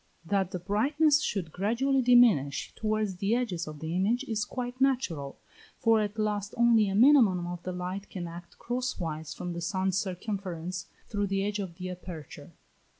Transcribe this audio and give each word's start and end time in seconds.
That 0.25 0.49
the 0.49 0.57
brightness 0.57 1.21
should 1.21 1.51
gradually 1.51 2.01
diminish 2.01 2.73
towards 2.75 3.17
the 3.17 3.35
edges 3.35 3.67
of 3.67 3.77
the 3.79 3.95
image 3.95 4.23
is 4.23 4.45
quite 4.45 4.81
natural, 4.81 5.37
for 5.77 6.01
at 6.01 6.17
last 6.17 6.55
only 6.57 6.89
a 6.89 6.95
minimum 6.95 7.45
of 7.45 7.61
the 7.61 7.71
light 7.71 8.09
can 8.09 8.27
act 8.27 8.57
cross 8.57 8.99
wise 8.99 9.31
from 9.35 9.53
the 9.53 9.61
sun's 9.61 9.99
circumference 9.99 10.87
through 11.07 11.27
the 11.27 11.45
edge 11.45 11.59
of 11.59 11.75
the 11.75 11.87
aperture. 11.91 12.51